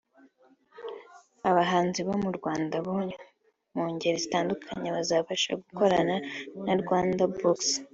[1.49, 2.77] abahanzi bo mu Rwanda
[3.75, 6.15] mu ngeri zitandukanye bazabasha gukorana
[6.65, 7.59] na Rwandabox